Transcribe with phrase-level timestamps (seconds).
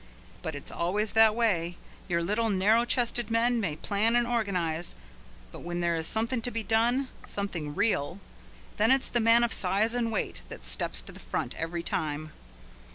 [0.41, 1.77] But it's always that way.
[2.07, 4.95] Your little narrow chested men may plan and organize,
[5.51, 8.19] but when there is something to be done, something real,
[8.77, 12.31] then it's the man of size and weight that steps to the front every time.